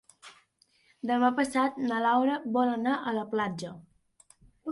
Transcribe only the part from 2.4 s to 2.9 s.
vol